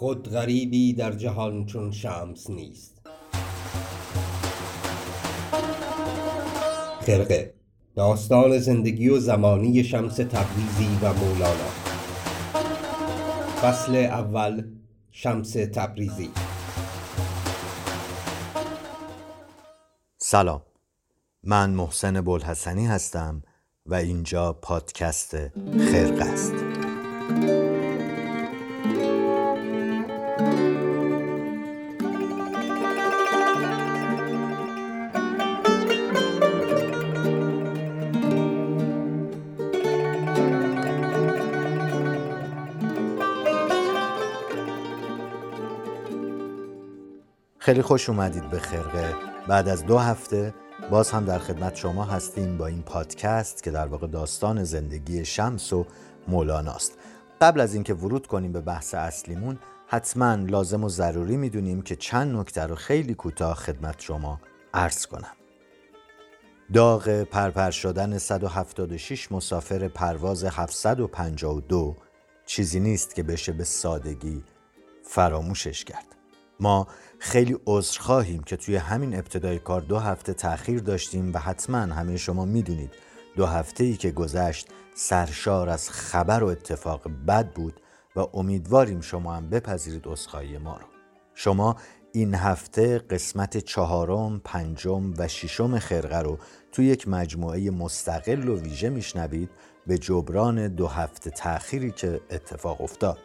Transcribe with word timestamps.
خود 0.00 0.28
غریبی 0.30 0.92
در 0.92 1.12
جهان 1.12 1.66
چون 1.66 1.92
شمس 1.92 2.50
نیست. 2.50 3.00
خرقه 7.00 7.54
داستان 7.96 8.58
زندگی 8.58 9.08
و 9.08 9.18
زمانی 9.18 9.84
شمس 9.84 10.16
تبریزی 10.16 10.98
و 11.02 11.12
مولانا. 11.12 11.70
فصل 13.62 13.96
اول 13.96 14.62
شمس 15.10 15.52
تبریزی. 15.52 16.30
سلام. 20.18 20.62
من 21.44 21.70
محسن 21.70 22.20
بلحسنی 22.20 22.86
هستم 22.86 23.42
و 23.86 23.94
اینجا 23.94 24.52
پادکست 24.52 25.36
خرقه 25.78 26.24
است. 26.24 26.54
خیلی 47.62 47.82
خوش 47.82 48.08
اومدید 48.08 48.50
به 48.50 48.58
خرقه. 48.58 49.14
بعد 49.48 49.68
از 49.68 49.86
دو 49.86 49.98
هفته 49.98 50.54
باز 50.90 51.10
هم 51.10 51.24
در 51.24 51.38
خدمت 51.38 51.76
شما 51.76 52.04
هستیم 52.04 52.58
با 52.58 52.66
این 52.66 52.82
پادکست 52.82 53.62
که 53.62 53.70
در 53.70 53.86
واقع 53.86 54.06
داستان 54.06 54.64
زندگی 54.64 55.24
شمس 55.24 55.72
و 55.72 55.86
مولاناست. 56.28 56.98
قبل 57.40 57.60
از 57.60 57.74
اینکه 57.74 57.94
ورود 57.94 58.26
کنیم 58.26 58.52
به 58.52 58.60
بحث 58.60 58.94
اصلیمون 58.94 59.58
حتما 59.86 60.34
لازم 60.34 60.84
و 60.84 60.88
ضروری 60.88 61.36
می‌دونیم 61.36 61.82
که 61.82 61.96
چند 61.96 62.36
نکته 62.36 62.66
رو 62.66 62.74
خیلی 62.74 63.14
کوتاه 63.14 63.54
خدمت 63.54 64.00
شما 64.00 64.40
عرض 64.74 65.06
کنم. 65.06 65.36
داغ 66.72 67.22
پرپر 67.22 67.70
شدن 67.70 68.18
176 68.18 69.32
مسافر 69.32 69.88
پرواز 69.88 70.44
752 70.44 71.96
چیزی 72.46 72.80
نیست 72.80 73.14
که 73.14 73.22
بشه 73.22 73.52
به 73.52 73.64
سادگی 73.64 74.44
فراموشش 75.02 75.84
کرد. 75.84 76.06
ما 76.60 76.86
خیلی 77.22 77.56
عذر 77.66 78.00
خواهیم 78.00 78.42
که 78.42 78.56
توی 78.56 78.76
همین 78.76 79.14
ابتدای 79.14 79.58
کار 79.58 79.80
دو 79.80 79.98
هفته 79.98 80.34
تأخیر 80.34 80.80
داشتیم 80.80 81.34
و 81.34 81.38
حتما 81.38 81.78
همه 81.78 82.16
شما 82.16 82.44
می‌دونید 82.44 82.90
دو 83.36 83.46
هفته 83.46 83.84
ای 83.84 83.96
که 83.96 84.10
گذشت 84.10 84.68
سرشار 84.94 85.68
از 85.68 85.90
خبر 85.90 86.42
و 86.42 86.46
اتفاق 86.46 87.10
بد 87.28 87.52
بود 87.52 87.80
و 88.16 88.26
امیدواریم 88.34 89.00
شما 89.00 89.34
هم 89.34 89.50
بپذیرید 89.50 90.06
عذرخواهی 90.06 90.58
ما 90.58 90.76
رو. 90.76 90.86
شما 91.34 91.76
این 92.12 92.34
هفته 92.34 92.98
قسمت 92.98 93.56
چهارم، 93.56 94.40
پنجم 94.44 95.14
و 95.18 95.28
ششم 95.28 95.78
خرقه 95.78 96.18
رو 96.18 96.38
توی 96.72 96.86
یک 96.86 97.08
مجموعه 97.08 97.70
مستقل 97.70 98.48
و 98.48 98.60
ویژه 98.60 98.88
میشنوید 98.88 99.50
به 99.86 99.98
جبران 99.98 100.68
دو 100.68 100.86
هفته 100.86 101.30
تأخیری 101.30 101.90
که 101.90 102.20
اتفاق 102.30 102.80
افتاد. 102.80 103.18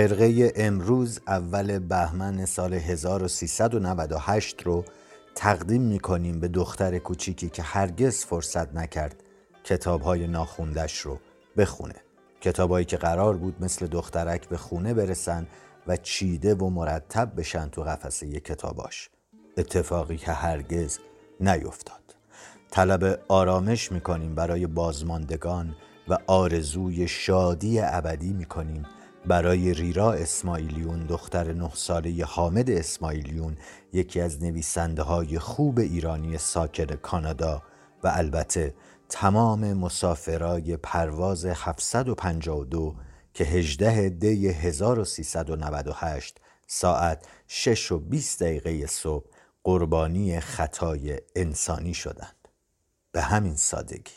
خرقه 0.00 0.52
امروز 0.56 1.20
اول 1.26 1.78
بهمن 1.78 2.44
سال 2.44 2.74
1398 2.74 4.62
رو 4.62 4.84
تقدیم 5.34 5.82
می 5.82 5.98
کنیم 5.98 6.40
به 6.40 6.48
دختر 6.48 6.98
کوچیکی 6.98 7.48
که 7.48 7.62
هرگز 7.62 8.24
فرصت 8.24 8.74
نکرد 8.74 9.22
کتابهای 9.64 10.26
ناخوندش 10.26 10.98
رو 10.98 11.18
بخونه. 11.56 11.94
کتابهایی 12.40 12.84
که 12.84 12.96
قرار 12.96 13.36
بود 13.36 13.56
مثل 13.60 13.86
دخترک 13.86 14.48
به 14.48 14.56
خونه 14.56 14.94
برسن 14.94 15.46
و 15.86 15.96
چیده 15.96 16.54
و 16.54 16.70
مرتب 16.70 17.32
بشن 17.36 17.68
تو 17.68 17.82
قفسه 17.82 18.40
کتاباش. 18.40 19.10
اتفاقی 19.56 20.16
که 20.16 20.32
هرگز 20.32 20.98
نیفتاد. 21.40 22.16
طلب 22.70 23.20
آرامش 23.28 23.92
می‌کنیم 23.92 24.34
برای 24.34 24.66
بازماندگان 24.66 25.76
و 26.08 26.18
آرزوی 26.26 27.08
شادی 27.08 27.80
ابدی 27.80 28.32
می‌کنیم 28.32 28.86
برای 29.26 29.74
ریرا 29.74 30.12
اسماعیلیون 30.12 31.06
دختر 31.06 31.52
نه 31.52 31.70
ساله 31.74 32.24
حامد 32.24 32.70
اسماعیلیون 32.70 33.56
یکی 33.92 34.20
از 34.20 34.42
نویسنده 34.42 35.02
های 35.02 35.38
خوب 35.38 35.78
ایرانی 35.78 36.38
ساکن 36.38 36.84
کانادا 36.84 37.62
و 38.04 38.12
البته 38.14 38.74
تمام 39.08 39.72
مسافرای 39.72 40.76
پرواز 40.76 41.44
752 41.46 42.94
که 43.34 43.44
18 43.44 44.08
دی 44.08 44.48
1398 44.48 46.40
ساعت 46.66 47.26
6 47.46 47.92
و 47.92 47.98
20 47.98 48.42
دقیقه 48.42 48.86
صبح 48.86 49.24
قربانی 49.64 50.40
خطای 50.40 51.18
انسانی 51.36 51.94
شدند. 51.94 52.48
به 53.12 53.20
همین 53.20 53.56
سادگی. 53.56 54.12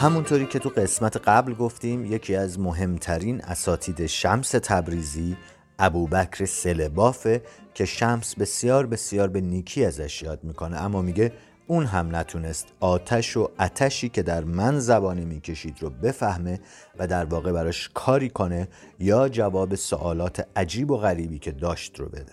همونطوری 0.00 0.46
که 0.46 0.58
تو 0.58 0.68
قسمت 0.68 1.16
قبل 1.16 1.54
گفتیم 1.54 2.12
یکی 2.12 2.36
از 2.36 2.60
مهمترین 2.60 3.40
اساتید 3.40 4.06
شمس 4.06 4.50
تبریزی 4.50 5.36
ابوبکر 5.78 6.44
سلبافه 6.44 7.42
که 7.74 7.84
شمس 7.84 8.34
بسیار 8.34 8.86
بسیار 8.86 9.28
به 9.28 9.40
نیکی 9.40 9.84
ازش 9.84 10.22
یاد 10.22 10.44
می‌کنه. 10.44 10.76
اما 10.76 11.02
میگه 11.02 11.32
اون 11.66 11.84
هم 11.84 12.16
نتونست 12.16 12.66
آتش 12.80 13.36
و 13.36 13.48
اتشی 13.60 14.08
که 14.08 14.22
در 14.22 14.44
من 14.44 14.78
زبانه 14.78 15.24
می‌کشید 15.24 15.82
رو 15.82 15.90
بفهمه 15.90 16.60
و 16.98 17.06
در 17.06 17.24
واقع 17.24 17.52
براش 17.52 17.90
کاری 17.94 18.28
کنه 18.28 18.68
یا 18.98 19.28
جواب 19.28 19.74
سوالات 19.74 20.46
عجیب 20.56 20.90
و 20.90 20.96
غریبی 20.96 21.38
که 21.38 21.52
داشت 21.52 22.00
رو 22.00 22.08
بده. 22.08 22.32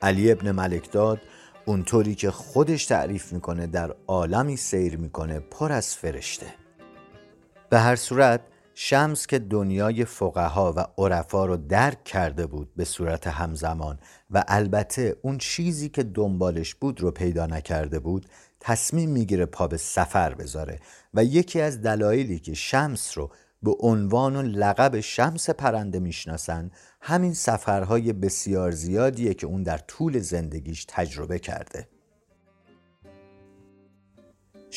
علی 0.00 0.32
ابن 0.32 0.52
ملکداد 0.52 1.20
اونطوری 1.64 2.14
که 2.14 2.30
خودش 2.30 2.86
تعریف 2.86 3.32
می‌کنه 3.32 3.66
در 3.66 3.94
عالمی 4.06 4.56
سیر 4.56 4.96
می‌کنه 4.96 5.40
پر 5.40 5.72
از 5.72 5.94
فرشته. 5.94 6.65
به 7.70 7.78
هر 7.78 7.96
صورت 7.96 8.40
شمس 8.74 9.26
که 9.26 9.38
دنیای 9.38 10.04
فقها 10.04 10.74
و 10.76 10.86
عرفا 10.98 11.46
رو 11.46 11.56
درک 11.56 12.04
کرده 12.04 12.46
بود 12.46 12.74
به 12.76 12.84
صورت 12.84 13.26
همزمان 13.26 13.98
و 14.30 14.44
البته 14.48 15.16
اون 15.22 15.38
چیزی 15.38 15.88
که 15.88 16.02
دنبالش 16.02 16.74
بود 16.74 17.00
رو 17.00 17.10
پیدا 17.10 17.46
نکرده 17.46 17.98
بود 17.98 18.26
تصمیم 18.60 19.10
می‌گیره 19.10 19.46
پا 19.46 19.66
به 19.66 19.76
سفر 19.76 20.34
بذاره 20.34 20.80
و 21.14 21.24
یکی 21.24 21.60
از 21.60 21.82
دلایلی 21.82 22.38
که 22.38 22.54
شمس 22.54 23.18
رو 23.18 23.30
به 23.62 23.74
عنوان 23.80 24.36
و 24.36 24.42
لقب 24.42 25.00
شمس 25.00 25.50
پرنده 25.50 25.98
می‌شناسن 25.98 26.70
همین 27.00 27.34
سفرهای 27.34 28.12
بسیار 28.12 28.70
زیادیه 28.70 29.34
که 29.34 29.46
اون 29.46 29.62
در 29.62 29.78
طول 29.78 30.18
زندگیش 30.18 30.84
تجربه 30.88 31.38
کرده. 31.38 31.88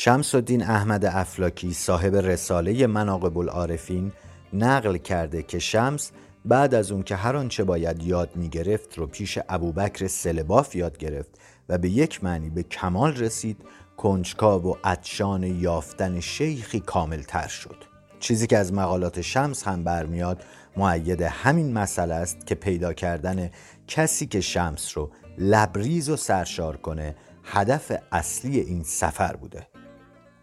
شمس 0.01 0.35
الدین 0.35 0.63
احمد 0.63 1.05
افلاکی 1.05 1.73
صاحب 1.73 2.15
رساله 2.15 2.87
مناقب 2.87 3.37
العارفین 3.37 4.11
نقل 4.53 4.97
کرده 4.97 5.43
که 5.43 5.59
شمس 5.59 6.11
بعد 6.45 6.73
از 6.73 6.91
اون 6.91 7.03
که 7.03 7.15
هر 7.15 7.35
آنچه 7.35 7.63
باید 7.63 8.03
یاد 8.03 8.35
می 8.35 8.49
گرفت 8.49 8.97
رو 8.97 9.07
پیش 9.07 9.39
ابوبکر 9.49 10.07
سلباف 10.07 10.75
یاد 10.75 10.97
گرفت 10.97 11.29
و 11.69 11.77
به 11.77 11.89
یک 11.89 12.23
معنی 12.23 12.49
به 12.49 12.63
کمال 12.63 13.15
رسید 13.15 13.57
کنجکاو 13.97 14.63
و 14.63 14.75
عطشان 14.83 15.43
یافتن 15.43 16.19
شیخی 16.19 16.79
کامل 16.79 17.21
تر 17.21 17.47
شد. 17.47 17.83
چیزی 18.19 18.47
که 18.47 18.57
از 18.57 18.73
مقالات 18.73 19.21
شمس 19.21 19.63
هم 19.63 19.83
برمیاد 19.83 20.43
معید 20.77 21.21
همین 21.21 21.73
مسئله 21.73 22.15
است 22.15 22.45
که 22.45 22.55
پیدا 22.55 22.93
کردن 22.93 23.49
کسی 23.87 24.27
که 24.27 24.41
شمس 24.41 24.97
رو 24.97 25.11
لبریز 25.37 26.09
و 26.09 26.15
سرشار 26.15 26.77
کنه 26.77 27.15
هدف 27.43 27.91
اصلی 28.11 28.59
این 28.59 28.83
سفر 28.83 29.35
بوده. 29.35 29.67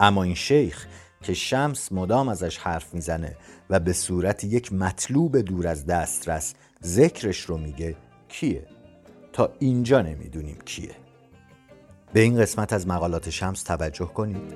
اما 0.01 0.23
این 0.23 0.35
شیخ 0.35 0.87
که 1.23 1.35
شمس 1.35 1.93
مدام 1.93 2.29
ازش 2.29 2.59
حرف 2.59 2.95
می‌زنه 2.95 3.37
و 3.71 3.81
به 3.81 3.93
صورت 3.93 4.45
یک 4.45 4.73
مطلوب 4.73 5.39
دور 5.39 5.67
از 5.67 5.87
دسترس 5.87 6.55
ذکرش 6.85 7.41
رو 7.41 7.59
میگه 7.59 7.97
کیه؟ 8.29 8.67
تا 9.33 9.53
اینجا 9.59 10.03
نمی‌دونیم 10.03 10.59
کیه. 10.65 10.97
به 12.13 12.21
این 12.21 12.41
قسمت 12.41 12.73
از 12.73 12.87
مقالات 12.87 13.31
شمس 13.31 13.63
توجه 13.63 14.07
کنید. 14.07 14.55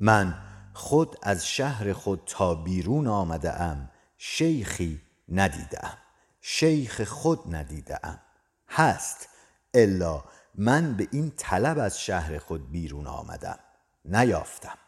من 0.00 0.34
خود 0.72 1.16
از 1.22 1.46
شهر 1.46 1.92
خود 1.92 2.22
تا 2.26 2.54
بیرون 2.54 3.06
آمده 3.06 3.60
ام 3.60 3.90
شیخی 4.16 5.00
ندیدم 5.28 5.98
شیخ 6.40 7.02
خود 7.02 7.54
ندیدم 7.54 8.20
هست 8.68 9.28
الا 9.74 10.24
من 10.54 10.96
به 10.96 11.08
این 11.10 11.32
طلب 11.36 11.78
از 11.78 12.00
شهر 12.00 12.38
خود 12.38 12.70
بیرون 12.70 13.06
آمدم 13.06 13.58
نیافتم. 14.04 14.78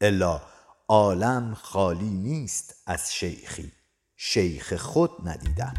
الا 0.00 0.40
عالم 0.88 1.54
خالی 1.54 2.10
نیست 2.10 2.74
از 2.86 3.14
شیخی 3.14 3.72
شیخ 4.16 4.74
خود 4.74 5.10
ندیدم. 5.24 5.74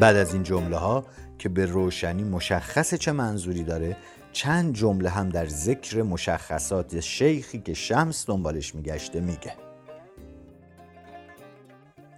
بعد 0.00 0.16
از 0.16 0.34
این 0.34 0.42
جمله 0.42 0.76
ها 0.76 1.04
که 1.38 1.48
به 1.48 1.66
روشنی 1.66 2.24
مشخص 2.24 2.94
چه 2.94 3.12
منظوری 3.12 3.64
داره 3.64 3.96
چند 4.32 4.74
جمله 4.74 5.10
هم 5.10 5.28
در 5.28 5.46
ذکر 5.46 6.02
مشخصات 6.02 7.00
شیخی 7.00 7.58
که 7.58 7.74
شمس 7.74 8.26
دنبالش 8.26 8.74
میگشته 8.74 9.20
میگه. 9.20 9.54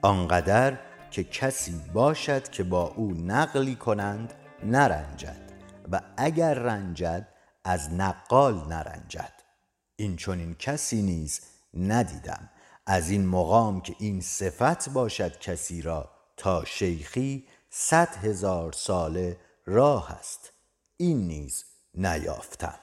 آنقدر 0.03 0.79
که 1.11 1.25
کسی 1.25 1.81
باشد 1.93 2.49
که 2.49 2.63
با 2.63 2.89
او 2.97 3.13
نقلی 3.13 3.75
کنند 3.75 4.35
نرنجد 4.65 5.53
و 5.93 6.01
اگر 6.17 6.55
رنجد 6.55 7.29
از 7.65 7.93
نقال 7.93 8.55
نرنجد. 8.55 9.33
این 9.97 10.17
چون 10.17 10.39
این 10.39 10.55
کسی 10.55 11.03
نیز 11.03 11.41
ندیدم. 11.75 12.51
از 12.87 13.11
این 13.11 13.27
مقام 13.27 13.81
که 13.81 13.95
این 13.99 14.21
صفت 14.21 14.89
باشد 14.89 15.39
کسی 15.39 15.83
را 15.83 16.11
تا 16.37 16.65
شیخی 16.65 17.45
صد 17.81 18.17
هزار 18.25 18.73
ساله 18.73 19.41
راه 19.67 20.13
است. 20.13 20.53
این 20.97 21.27
نیز 21.27 21.65
نیافتم. 21.95 22.79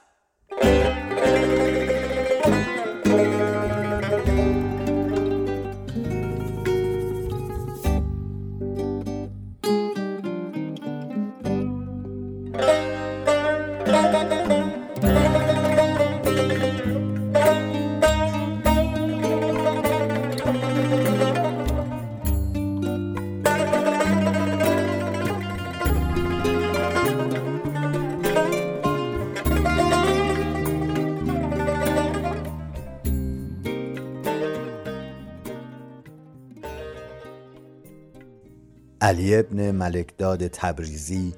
علی 39.16 39.36
ابن 39.36 39.70
ملکداد 39.70 40.48
تبریزی 40.48 41.34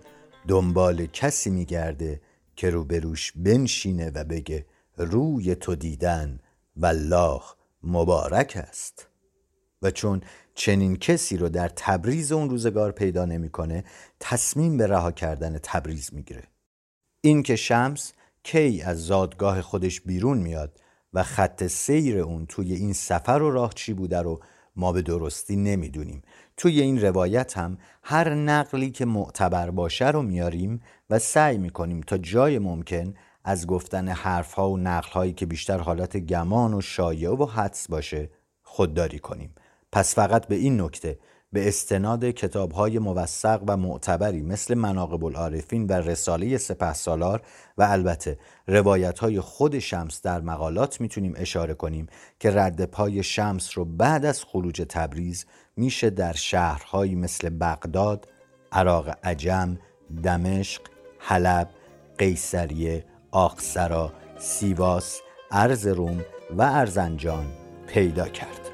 دنبال 0.49 1.07
کسی 1.07 1.51
میگرده 1.51 2.21
که 2.57 2.71
روبروش 2.71 3.33
بنشینه 3.37 4.11
و 4.15 4.25
بگه 4.25 4.67
روی 4.97 5.55
تو 5.55 5.75
دیدن 5.75 6.41
والله 6.77 7.43
مبارک 7.83 8.65
است. 8.69 9.07
و 9.83 9.91
چون 9.91 10.23
چنین 10.55 10.97
کسی 10.97 11.37
رو 11.37 11.49
در 11.49 11.69
تبریز 11.69 12.33
اون 12.33 12.51
روزگار 12.51 12.93
پیدا 12.93 13.25
نمی‌کنه 13.25 13.85
تصمیم 14.21 14.77
به 14.77 14.87
رها 14.87 15.13
کردن 15.13 15.59
تبریز 15.63 16.11
می‌گیره. 16.15 16.45
این 17.21 17.43
که 17.43 17.57
شمس 17.57 18.13
کی 18.43 18.83
از 18.83 19.07
زادگاه 19.07 19.63
خودش 19.63 20.01
بیرون 20.01 20.39
میاد 20.39 20.81
و 21.13 21.23
خط 21.23 21.67
سیر 21.67 22.19
اون 22.19 22.47
توی 22.47 22.75
این 22.75 22.93
سفر 22.93 23.43
و 23.43 23.51
راه 23.51 23.73
چی 23.75 23.93
بوده 23.93 24.23
رو 24.23 24.41
ما 24.79 24.93
به 24.93 25.03
درستی 25.03 25.57
نمی‌دونیم. 25.57 26.23
توی 26.57 26.81
این 26.81 27.01
روایت 27.03 27.59
هم 27.59 27.79
هر 28.03 28.35
نقلی 28.35 28.91
که 28.91 29.05
معتبر 29.05 29.71
باشه 29.71 30.11
رو 30.11 30.23
میاریم 30.23 30.81
و 31.11 31.19
سعی 31.19 31.59
می‌کنیم 31.59 32.01
تا 32.01 32.19
جای 32.19 32.59
ممکن 32.59 33.15
از 33.45 33.67
گفتن 33.67 34.09
حرفها 34.09 34.71
و 34.71 34.79
نقلهایی 34.79 35.33
که 35.33 35.47
بیشتر 35.47 35.79
حالت 35.79 36.17
گمان 36.17 36.75
و 36.75 36.81
شایعه 36.81 37.31
و 37.31 37.47
حدس 37.47 37.89
باشه 37.89 38.31
خودداری 38.63 39.19
کنیم. 39.19 39.55
پس 39.93 40.15
فقط 40.15 40.47
به 40.47 40.55
این 40.55 40.81
نکته 40.81 41.19
به 41.53 41.69
استناد 41.69 42.25
کتابهای 42.25 42.99
موثق 42.99 43.63
و 43.67 43.77
معتبری 43.77 44.43
مثل 44.43 44.75
مناقب 44.75 45.25
العارفین 45.25 45.87
و 45.87 45.93
رساله 45.93 46.59
سپه 46.59 46.93
سالار 46.93 47.43
و 47.79 47.83
البته 47.83 48.39
روایت 48.67 49.41
خود 49.41 49.79
شمس 49.79 50.23
در 50.23 50.41
مقالات 50.41 51.01
می‌تونیم 51.01 51.35
اشاره 51.37 51.75
کنیم 51.75 52.07
که 52.41 52.51
رد 52.51 52.85
پای 52.85 53.23
شمس 53.23 53.79
رو 53.79 53.85
بعد 53.85 54.25
از 54.25 54.45
خروج 54.45 54.83
تبریز 54.89 55.47
میشه 55.77 56.11
در 56.11 56.33
شهرهایی 56.33 57.15
مثل 57.15 57.49
بغداد، 57.49 58.29
عراق 58.73 59.19
عجم، 59.25 59.79
دمشق، 60.23 60.83
حلب، 61.19 61.69
قیصریه، 62.19 63.05
آقسرا، 63.31 64.13
سیواس، 64.39 65.21
ارز 65.51 65.87
روم 65.87 66.25
و 66.57 66.63
ارزنجان 66.63 67.47
پیدا 67.87 68.29
کرد. 68.29 68.68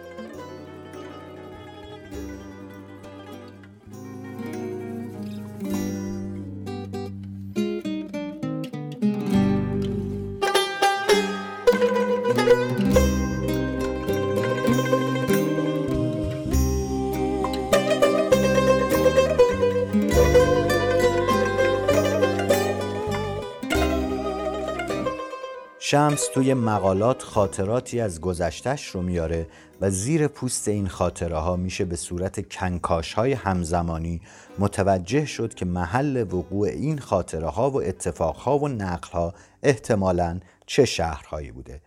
شمس 25.94 26.28
توی 26.34 26.54
مقالات 26.54 27.22
خاطراتی 27.22 28.00
از 28.00 28.20
گذشتش 28.20 28.86
رو 28.86 29.02
میاره 29.02 29.46
و 29.80 29.90
زیر 29.90 30.28
پوست 30.28 30.68
این 30.68 30.88
خاطره 30.88 31.36
ها 31.36 31.56
میشه 31.56 31.84
به 31.84 31.96
صورت 31.96 32.48
کنکاش 32.52 33.14
های 33.14 33.32
همزمانی 33.32 34.20
متوجه 34.58 35.26
شد 35.26 35.54
که 35.54 35.64
محل 35.64 36.26
وقوع 36.32 36.68
این 36.68 36.98
خاطره 36.98 37.48
ها 37.48 37.70
و 37.70 37.82
اتفاق 37.82 38.36
ها 38.36 38.58
و 38.58 38.68
نقل 38.68 39.08
ها 39.10 39.34
احتمالاً 39.62 40.40
چه 40.66 40.84
شهرهایی 40.84 41.50
بوده. 41.50 41.80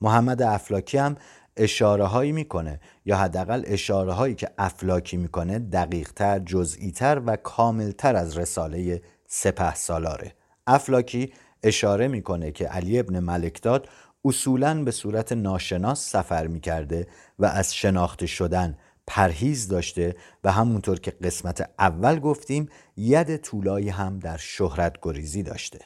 محمد 0.00 0.42
افلاکی 0.42 0.98
هم 0.98 1.16
اشاره 1.56 2.04
هایی 2.04 2.32
می‌کنه 2.32 2.80
یا 3.04 3.16
حداقل 3.16 3.62
اشاره 3.66 4.12
هایی 4.12 4.34
که 4.34 4.48
افلاکی 4.58 5.16
می‌کنه 5.16 5.58
دقیق 5.58 6.12
تر 6.12 6.38
جزئی 6.38 6.90
تر 6.90 7.22
و 7.26 7.36
کامل 7.36 7.90
تر 7.90 8.16
از 8.16 8.38
رساله 8.38 9.02
سپه 9.26 9.74
سالاره 9.74 10.34
افلاکی 10.66 11.32
اشاره 11.62 12.08
می‌کنه 12.08 12.52
که 12.52 12.66
علی 12.66 12.98
ابن 12.98 13.18
ملکداد 13.18 13.88
اصولا 14.24 14.84
به 14.84 14.90
صورت 14.90 15.32
ناشناس 15.32 16.10
سفر 16.10 16.46
می‌کرده 16.46 17.06
و 17.38 17.44
از 17.44 17.74
شناخته 17.74 18.26
شدن 18.26 18.78
پرهیز 19.06 19.68
داشته 19.68 20.16
و 20.44 20.52
همونطور 20.52 21.00
که 21.00 21.10
قسمت 21.10 21.70
اول 21.78 22.18
گفتیم 22.18 22.68
ید 22.96 23.36
طولایی 23.36 23.88
هم 23.88 24.18
در 24.18 24.36
شهرت 24.36 24.96
گریزی 25.02 25.42
داشته. 25.42 25.78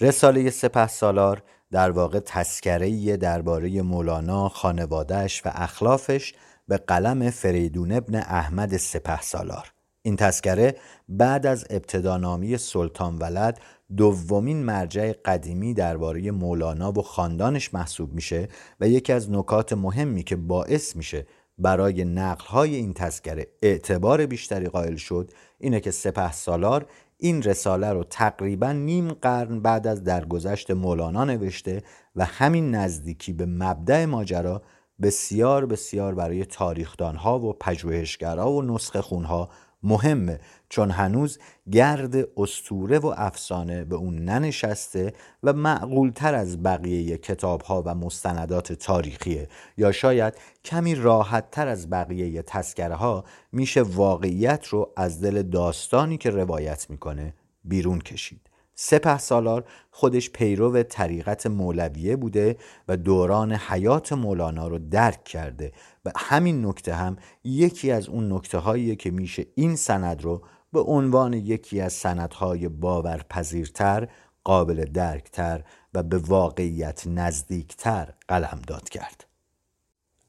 رساله 0.00 0.50
سپه 0.50 0.86
سالار 0.86 1.42
در 1.70 1.90
واقع 1.90 2.18
تسکره 2.18 3.16
درباره 3.16 3.82
مولانا 3.82 4.48
خانوادهش 4.48 5.42
و 5.44 5.50
اخلافش 5.54 6.34
به 6.68 6.76
قلم 6.76 7.30
فریدون 7.30 7.92
ابن 7.92 8.14
احمد 8.14 8.76
سپه 8.76 9.20
سالار. 9.20 9.72
این 10.08 10.16
تسکره 10.16 10.76
بعد 11.08 11.46
از 11.46 11.66
ابتدانامی 11.70 12.56
سلطان 12.56 13.18
ولد 13.18 13.60
دومین 13.96 14.64
مرجع 14.64 15.12
قدیمی 15.24 15.74
درباره 15.74 16.30
مولانا 16.30 16.92
و 16.92 17.02
خاندانش 17.02 17.74
محسوب 17.74 18.12
میشه 18.12 18.48
و 18.80 18.88
یکی 18.88 19.12
از 19.12 19.30
نکات 19.30 19.72
مهمی 19.72 20.22
که 20.22 20.36
باعث 20.36 20.96
میشه 20.96 21.26
برای 21.58 22.04
نقلهای 22.04 22.74
این 22.74 22.94
تذکره 22.94 23.46
اعتبار 23.62 24.26
بیشتری 24.26 24.68
قائل 24.68 24.96
شد 24.96 25.30
اینه 25.58 25.80
که 25.80 25.90
سپه 25.90 26.32
سالار 26.32 26.86
این 27.16 27.42
رساله 27.42 27.92
رو 27.92 28.04
تقریبا 28.04 28.72
نیم 28.72 29.12
قرن 29.12 29.60
بعد 29.60 29.86
از 29.86 30.04
درگذشت 30.04 30.70
مولانا 30.70 31.24
نوشته 31.24 31.82
و 32.16 32.24
همین 32.24 32.74
نزدیکی 32.74 33.32
به 33.32 33.46
مبدع 33.46 34.04
ماجرا 34.04 34.62
بسیار 35.02 35.66
بسیار 35.66 36.14
برای 36.14 36.44
تاریخدانها 36.44 37.38
و 37.38 37.52
پژوهشگرها 37.52 38.52
و 38.52 38.62
نسخه 38.62 39.00
خونها 39.00 39.48
مهمه 39.82 40.40
چون 40.68 40.90
هنوز 40.90 41.38
گرد 41.72 42.28
استوره 42.36 42.98
و 42.98 43.14
افسانه 43.16 43.84
به 43.84 43.96
اون 43.96 44.24
ننشسته 44.24 45.12
و 45.42 45.52
معقولتر 45.52 46.34
از 46.34 46.62
بقیه 46.62 47.18
کتاب 47.18 47.62
ها 47.62 47.82
و 47.86 47.94
مستندات 47.94 48.72
تاریخیه. 48.72 49.48
یا 49.76 49.92
شاید 49.92 50.34
کمی 50.64 50.94
راحت 50.94 51.50
تر 51.50 51.68
از 51.68 51.90
بقیه 51.90 52.42
تسکره 52.42 53.22
میشه 53.52 53.82
واقعیت 53.82 54.66
رو 54.66 54.92
از 54.96 55.20
دل 55.20 55.42
داستانی 55.42 56.16
که 56.18 56.30
روایت 56.30 56.90
می‌کنه 56.90 57.34
بیرون 57.64 57.98
کشید. 57.98 58.47
سپه 58.80 59.18
سالار 59.18 59.64
خودش 59.90 60.30
پیرو 60.30 60.82
طریقت 60.82 61.46
مولویه 61.46 62.16
بوده 62.16 62.56
و 62.88 62.96
دوران 62.96 63.52
حیات 63.52 64.12
مولانا 64.12 64.68
رو 64.68 64.78
درک 64.78 65.24
کرده 65.24 65.72
و 66.04 66.12
همین 66.16 66.66
نکته 66.66 66.94
هم 66.94 67.16
یکی 67.44 67.90
از 67.90 68.08
اون 68.08 68.32
نکته 68.32 68.58
هاییه 68.58 68.96
که 68.96 69.10
میشه 69.10 69.46
این 69.54 69.76
سند 69.76 70.22
رو 70.22 70.42
به 70.72 70.80
عنوان 70.80 71.32
یکی 71.32 71.80
از 71.80 71.92
سندهای 71.92 72.68
باورپذیرتر 72.68 74.08
قابل 74.44 74.84
درکتر 74.84 75.64
و 75.94 76.02
به 76.02 76.18
واقعیت 76.18 77.06
نزدیکتر 77.06 78.08
قلم 78.28 78.60
داد 78.66 78.88
کرد. 78.88 79.26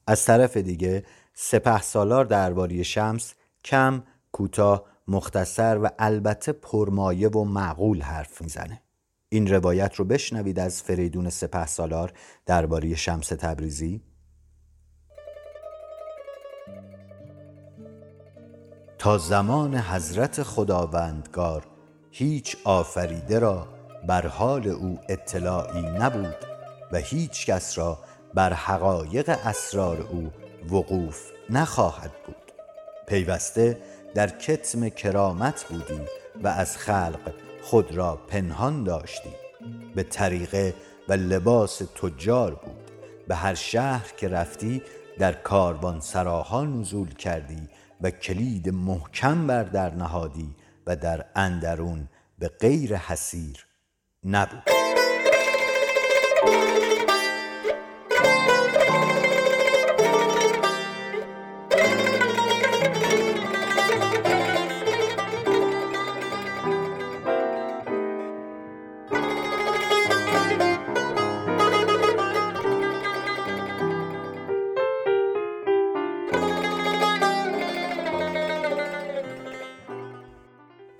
از 0.06 0.24
طرف 0.24 0.56
دیگه 0.56 1.04
سپه 1.34 1.82
سالار 1.82 2.24
درباره 2.24 2.82
شمس 2.82 3.34
کم 3.64 4.02
کوتاه 4.32 4.89
مختصر 5.08 5.78
و 5.82 5.88
البته 5.98 6.52
پرمایه 6.52 7.28
و 7.28 7.44
معقول 7.44 8.02
حرف 8.02 8.42
می‌زنه. 8.42 8.82
این 9.28 9.50
روایت 9.50 9.94
رو 9.94 10.04
بشنوید 10.04 10.58
از 10.58 10.82
فریدون 10.82 11.30
سپه 11.30 11.66
سالار 11.66 12.12
درباره 12.46 12.94
شمس 12.94 13.28
تبریزی. 13.28 14.02
تا 18.98 19.18
زمان 19.18 19.74
حضرت 19.74 20.42
خداوندگار 20.42 21.66
هیچ 22.10 22.56
آفریده 22.64 23.38
را 23.38 23.68
بر 24.06 24.26
حال 24.26 24.68
او 24.68 24.98
اطلاعی 25.08 25.82
نبود 25.82 26.36
و 26.92 26.96
هیچ 26.96 27.46
کس 27.46 27.78
را 27.78 27.98
بر 28.34 28.52
حقایق 28.52 29.28
اسرار 29.44 30.00
او 30.00 30.30
وقوف 30.70 31.30
نخواهد 31.50 32.12
بود. 32.26 32.52
پیوسته 33.06 33.78
در 34.14 34.28
کتم 34.28 34.88
کرامت 34.88 35.64
بودی 35.64 36.00
و 36.42 36.48
از 36.48 36.76
خلق 36.76 37.34
خود 37.62 37.92
را 37.92 38.16
پنهان 38.16 38.84
داشتی 38.84 39.30
به 39.94 40.02
طریقه 40.02 40.74
و 41.08 41.12
لباس 41.12 41.78
تجار 41.78 42.54
بود. 42.54 42.90
به 43.28 43.36
هر 43.36 43.54
شهر 43.54 44.12
که 44.16 44.28
رفتی 44.28 44.82
در 45.18 45.32
کاروان 45.32 46.00
سراها 46.00 46.64
نزول 46.64 47.14
کردی 47.14 47.68
و 48.00 48.10
کلید 48.10 48.68
محکم 48.68 49.46
بر 49.46 49.62
در 49.62 49.94
نهادی 49.94 50.56
و 50.86 50.96
در 50.96 51.24
اندرون 51.36 52.08
به 52.38 52.48
غیر 52.48 52.96
حسیر 52.96 53.66
نبود. 54.24 54.69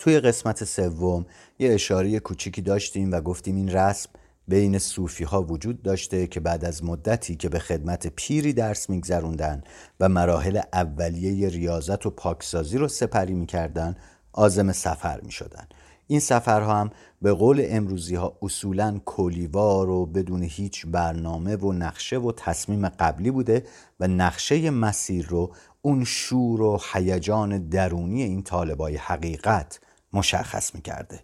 توی 0.00 0.20
قسمت 0.20 0.64
سوم 0.64 1.26
یه 1.58 1.72
اشاره 1.72 2.20
کوچیکی 2.20 2.62
داشتیم 2.62 3.12
و 3.12 3.20
گفتیم 3.20 3.56
این 3.56 3.68
رسم 3.68 4.10
بین 4.48 4.78
صوفی 4.78 5.24
ها 5.24 5.42
وجود 5.42 5.82
داشته 5.82 6.26
که 6.26 6.40
بعد 6.40 6.64
از 6.64 6.84
مدتی 6.84 7.36
که 7.36 7.48
به 7.48 7.58
خدمت 7.58 8.06
پیری 8.06 8.52
درس 8.52 8.90
میگذروندن 8.90 9.62
و 10.00 10.08
مراحل 10.08 10.60
اولیه 10.72 11.48
ریاضت 11.48 12.06
و 12.06 12.10
پاکسازی 12.10 12.78
رو 12.78 12.88
سپری 12.88 13.34
می‌کردن 13.34 13.96
آزم 14.32 14.72
سفر 14.72 15.20
می‌شدن. 15.20 15.66
این 16.06 16.20
سفرها 16.20 16.80
هم 16.80 16.90
به 17.22 17.32
قول 17.32 17.66
امروزی 17.68 18.14
ها 18.14 18.38
اصولا 18.42 19.00
کلیوار 19.04 19.88
و 19.88 20.06
بدون 20.06 20.42
هیچ 20.42 20.86
برنامه 20.86 21.56
و 21.56 21.72
نقشه 21.72 22.18
و 22.18 22.32
تصمیم 22.32 22.88
قبلی 22.88 23.30
بوده 23.30 23.64
و 24.00 24.08
نقشه 24.08 24.70
مسیر 24.70 25.26
رو 25.26 25.52
اون 25.82 26.04
شور 26.04 26.60
و 26.60 26.80
هیجان 26.92 27.68
درونی 27.68 28.22
این 28.22 28.42
طالبای 28.42 28.96
حقیقت 28.96 29.80
مشخص 30.12 30.74
می‌کرده. 30.74 31.20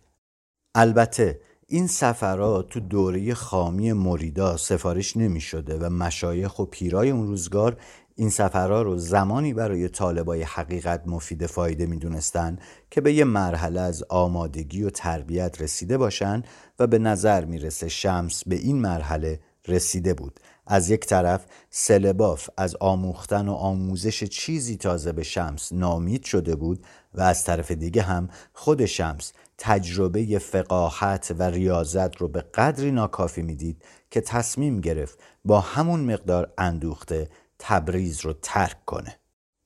البته 0.74 1.40
این 1.66 1.86
سفرات 1.86 2.68
تو 2.68 2.80
دوره 2.80 3.34
خامی 3.34 3.92
مریدا 3.92 4.56
سفارش 4.56 5.16
نمی 5.16 5.40
شده 5.40 5.78
و 5.78 5.90
مشایخ 5.90 6.58
و 6.58 6.64
پیرای 6.64 7.10
اون 7.10 7.26
روزگار 7.26 7.76
این 8.14 8.30
سفرها 8.30 8.82
رو 8.82 8.96
زمانی 8.98 9.54
برای 9.54 9.88
طالبای 9.88 10.42
حقیقت 10.42 11.02
مفید 11.06 11.46
فایده 11.46 11.86
می 11.86 11.96
دونستن 11.96 12.58
که 12.90 13.00
به 13.00 13.12
یه 13.12 13.24
مرحله 13.24 13.80
از 13.80 14.04
آمادگی 14.08 14.82
و 14.82 14.90
تربیت 14.90 15.62
رسیده 15.62 15.98
باشن 15.98 16.42
و 16.78 16.86
به 16.86 16.98
نظر 16.98 17.44
می‌رسه 17.44 17.88
شمس 17.88 18.42
به 18.46 18.56
این 18.56 18.80
مرحله 18.80 19.40
رسیده 19.68 20.14
بود. 20.14 20.40
از 20.66 20.90
یک 20.90 21.06
طرف 21.06 21.46
سلباف 21.70 22.50
از 22.56 22.76
آموختن 22.80 23.48
و 23.48 23.52
آموزش 23.52 24.24
چیزی 24.24 24.76
تازه 24.76 25.12
به 25.12 25.22
شمس 25.22 25.72
نامید 25.72 26.24
شده 26.24 26.56
بود 26.56 26.84
و 27.14 27.20
از 27.20 27.44
طرف 27.44 27.70
دیگه 27.70 28.02
هم 28.02 28.28
خود 28.52 28.86
شمس 28.86 29.32
تجربه 29.58 30.38
فقاحت 30.38 31.34
و 31.38 31.42
ریاضت 31.42 32.16
رو 32.16 32.28
به 32.28 32.40
قدری 32.40 32.90
ناکافی 32.90 33.42
می‌دید 33.42 33.84
که 34.10 34.20
تصمیم 34.20 34.80
گرفت 34.80 35.18
با 35.44 35.60
همون 35.60 36.00
مقدار 36.00 36.52
اندوخته 36.58 37.28
تبریز 37.58 38.20
رو 38.20 38.32
ترک 38.42 38.84
کنه. 38.84 39.18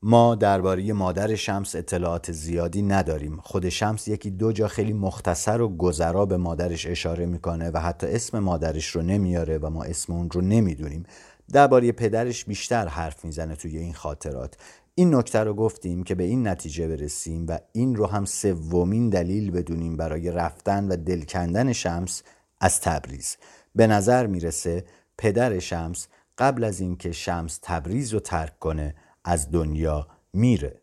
ما 0.03 0.35
درباره 0.35 0.93
مادر 0.93 1.35
شمس 1.35 1.77
اطلاعات 1.77 2.33
زیادی 2.33 2.83
نداریم. 2.83 3.41
خود 3.43 3.69
شمس 3.69 4.09
یکی 4.09 4.31
دو 4.31 4.53
جا 4.53 4.69
خیلی 4.69 4.93
مختصر 4.93 5.61
و 5.61 5.77
گذرا 5.77 6.27
به 6.27 6.37
مادرش 6.37 6.87
اشاره 6.87 7.27
می‌کنه 7.27 7.71
و 7.71 7.81
حتی 7.81 8.07
اسم 8.07 8.39
مادرش 8.39 8.87
رو 8.87 9.03
نمیاره 9.03 9.59
و 9.59 9.71
ما 9.71 9.85
اسم 9.85 10.13
اون 10.13 10.31
رو 10.31 10.41
نمی‌دونیم. 10.41 11.05
درباره 11.53 11.93
پدرش 11.93 12.45
بیشتر 12.45 12.87
حرف 12.87 13.25
می‌زنه 13.25 13.57
توی 13.57 13.79
این 13.79 13.95
خاطرات. 13.95 14.55
این 14.95 15.15
نکته 15.15 15.39
رو 15.39 15.55
گفتیم 15.55 16.03
که 16.03 16.15
به 16.15 16.25
این 16.25 16.49
نتیجه 16.49 16.89
برسیم 16.89 17.47
و 17.49 17.59
این 17.73 17.97
رو 17.97 18.07
هم 18.07 18.25
سومین 18.25 19.09
دلیل 19.09 19.51
بدونیم 19.51 19.97
برای 19.97 20.31
رفتن 20.31 20.89
و 20.89 20.97
دلکندن 20.97 21.73
شمس 21.73 22.23
از 22.61 22.81
تبریز. 22.81 23.37
به 23.75 23.87
نظر 23.87 24.27
می‌رسه 24.27 24.85
پدر 25.19 25.59
شمس 25.59 26.09
قبل 26.39 26.65
از 26.65 26.81
اینکه 26.81 27.13
شمس 27.13 27.59
تبریز 27.63 28.13
رو 28.15 28.21
ترک 28.21 28.59
کنه 28.59 28.95
از 29.25 29.51
دنیا 29.51 30.09
میره. 30.33 30.81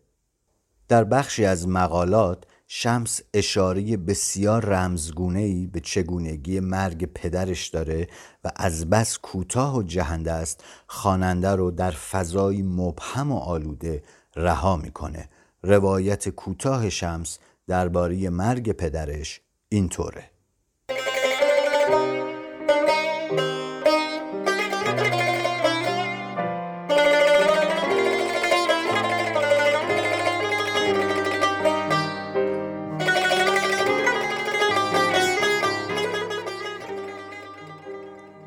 در 0.88 1.04
بخشی 1.04 1.46
از 1.46 1.68
مقالات 1.68 2.44
شمس 2.68 3.22
اشاره 3.34 3.98
بسیار 3.98 4.66
رمزگونه 4.66 5.68
به 5.68 5.80
چگونگی 5.80 6.60
مرگ 6.60 7.06
پدرش 7.06 7.68
داره 7.68 8.08
و 8.44 8.52
از 8.56 8.90
بس 8.90 9.18
کوتاه 9.18 9.78
و 9.78 9.84
جهنده 9.84 10.32
است 10.32 10.64
خواننده 10.88 11.50
رو 11.50 11.72
در 11.72 11.92
فضای 11.92 12.62
مبهم 12.62 13.32
و 13.32 13.38
آلوده 13.38 14.04
رها 14.36 14.76
می‌کنه. 14.76 15.30
روایت 15.64 16.30
کوتاه 16.30 16.90
شمس 16.90 17.40
درباره 17.68 18.30
مرگ 18.30 18.72
پدرش 18.72 19.42
اینطوره. 19.70 20.37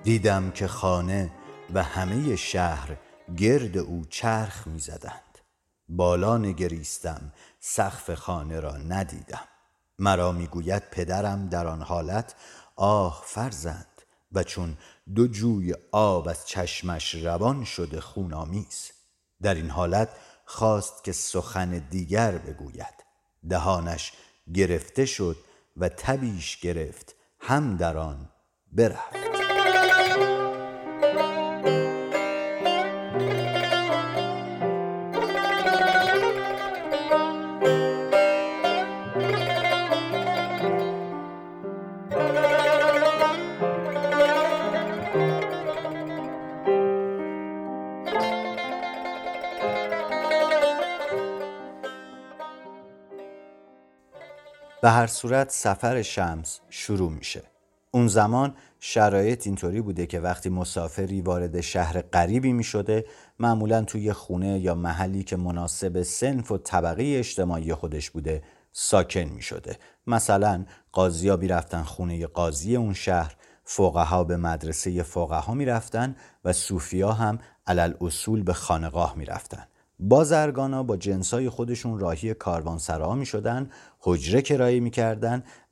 دیدم 0.02 0.50
که 0.50 0.66
خانه 0.66 1.30
و 1.75 1.83
همه 1.83 2.37
شهر 2.37 2.97
گرد 3.37 3.78
او 3.78 4.04
چرخ 4.11 4.66
می 4.66 4.80
زدند 4.80 5.38
بالا 5.88 6.38
نگریستم 6.38 7.33
سقف 7.61 8.14
خانه 8.14 8.61
را 8.61 8.76
ندیدم. 8.76 9.49
مرا 9.99 10.33
می‌گوید 10.33 10.90
پدرم 10.90 11.49
در 11.49 11.66
آن 11.66 11.83
حالت 11.83 12.35
آه 12.76 13.23
فرزند 13.26 14.02
و 14.33 14.42
چون 14.42 14.78
دو 15.14 15.26
جوی 15.26 15.75
آب 15.92 16.28
از 16.28 16.49
چشمش 16.49 17.14
روان 17.14 17.64
شده 17.64 18.00
خونامیز 18.00 18.90
در 19.42 19.54
این 19.54 19.71
حالت 19.71 20.09
خواست 20.45 21.04
که 21.04 21.12
سخن 21.12 21.71
دیگر 21.90 22.38
بگوید. 22.38 23.04
دهانش 23.50 24.12
گرفته 24.54 25.07
شد 25.07 25.37
و 25.76 25.88
تبیش 25.88 26.61
گرفت 26.61 27.14
هم 27.40 27.76
در 27.76 27.97
آن 27.99 28.28
برفت. 28.73 29.40
به 54.83 54.91
هر 54.91 55.07
صورت 55.07 55.51
سفر 55.51 56.03
شمس 56.03 56.61
شروع 56.71 57.11
میشه 57.11 57.43
اون 57.91 58.09
زمان 58.09 58.55
شرایط 58.81 59.47
اینطوری 59.47 59.81
بوده 59.81 60.07
که 60.07 60.21
وقتی 60.21 60.49
مسافری 60.49 61.21
وارد 61.21 61.61
شهر 61.61 62.01
غریبی 62.01 62.53
می 62.53 62.65
شده 62.65 63.05
معمولا 63.39 63.83
توی 63.83 64.13
خونه 64.13 64.59
یا 64.59 64.75
محلی 64.75 65.23
که 65.23 65.37
مناسب 65.37 66.03
سنف 66.03 66.53
و 66.53 66.59
طبقه 66.59 67.15
اجتماعی 67.19 67.75
خودش 67.75 68.11
بوده 68.11 68.43
ساکن 68.73 69.21
می 69.21 69.43
شده 69.43 69.79
مثلا 70.07 70.65
قاضیا 70.93 71.35
رفتن 71.35 71.83
خونه 71.83 72.27
قاضی 72.27 72.77
اون 72.77 72.95
شهر 72.95 73.37
فقها 73.65 74.25
به 74.25 74.37
مدرسه 74.37 75.03
فقها 75.03 75.55
می 75.55 75.65
رفتن 75.65 76.17
و 76.45 76.53
صوفیا 76.53 77.13
هم 77.13 77.39
علل 77.67 77.95
اصول 78.01 78.43
به 78.43 78.53
خانقاه 78.53 79.15
می 79.17 79.25
رفتن. 79.25 79.67
بازرگانا 80.02 80.83
با 80.83 80.97
جنسای 80.97 81.49
خودشون 81.49 81.99
راهی 81.99 82.35
کاروانسراها 82.35 83.14
می 83.14 83.26
شدن 83.26 83.71
حجره 84.00 84.42
کرایه 84.42 84.80
می 84.80 84.90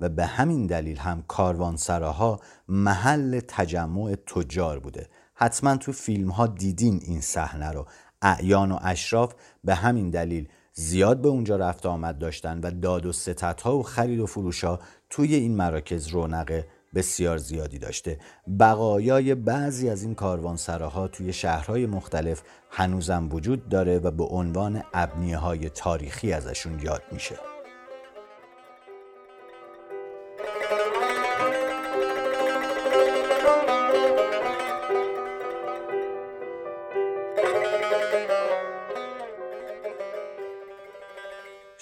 و 0.00 0.08
به 0.08 0.26
همین 0.26 0.66
دلیل 0.66 0.99
هم 0.99 1.25
کاروانسراها 1.28 2.40
محل 2.68 3.40
تجمع 3.49 4.14
تجار 4.14 4.78
بوده. 4.78 5.08
حتما 5.35 5.76
تو 5.76 5.92
فیلم 5.92 6.30
ها 6.30 6.47
دیدین 6.47 7.00
این 7.04 7.20
صحنه 7.20 7.70
رو. 7.70 7.87
اعیان 8.23 8.73
و 8.73 8.78
اشراف 8.82 9.35
به 9.64 9.75
همین 9.75 10.11
دلیل 10.11 10.49
زیاد 10.73 11.20
به 11.20 11.28
اونجا 11.28 11.56
رفت 11.56 11.87
آمد 11.87 12.18
داشتن 12.18 12.61
و 12.61 12.70
داد 12.70 13.06
و 13.06 13.12
ستت 13.12 13.62
ها 13.62 13.78
و 13.78 13.82
خرید 13.82 14.20
و 14.20 14.26
فروش 14.26 14.64
ها 14.64 14.80
توی 15.11 15.35
این 15.35 15.56
مراکز 15.56 16.08
رونق 16.08 16.62
بسیار 16.95 17.38
زیادی 17.38 17.78
داشته. 17.78 18.18
بقایای 18.61 19.35
بعضی 19.35 19.90
از 19.90 20.02
این 20.02 20.14
کاروانسراها 20.14 21.09
توی 21.09 21.33
شهرهای 21.33 21.87
مختلف 21.87 22.42
هنوزم 22.71 23.28
وجود 23.33 23.68
داره 23.68 23.99
و 23.99 24.11
به 24.11 24.25
عنوان 24.25 24.83
ابنیه 24.95 25.37
های 25.37 25.68
تاریخی 25.68 26.33
ازشون 26.33 26.80
یاد 26.80 27.02
میشه. 27.12 27.38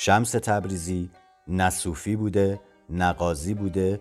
شمس 0.06 0.30
تبریزی 0.30 1.10
نه 1.48 1.70
صوفی 1.70 2.16
بوده 2.16 2.60
نه 2.90 3.12
قاضی 3.12 3.54
بوده 3.54 4.00